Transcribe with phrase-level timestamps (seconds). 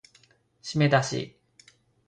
[0.63, 1.37] しめだし